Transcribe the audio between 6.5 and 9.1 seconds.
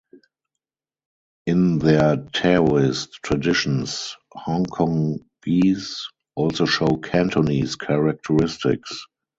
show Cantonese characteristics.